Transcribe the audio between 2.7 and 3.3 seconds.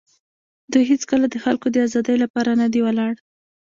دي ولاړ.